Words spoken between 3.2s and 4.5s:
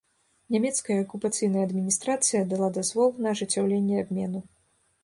на ажыццяўленне абмену.